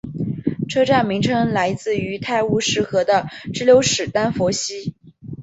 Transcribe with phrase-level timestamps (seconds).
[0.67, 4.95] 车站名称来自于泰晤士河的支流史丹佛溪。